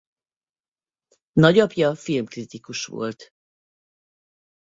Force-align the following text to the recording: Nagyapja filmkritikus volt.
Nagyapja 1.31 1.95
filmkritikus 1.95 2.85
volt. 2.85 3.33